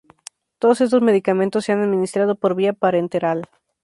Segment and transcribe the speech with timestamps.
[0.57, 3.45] Todos estos medicamentos se han administrado por vía parenteral.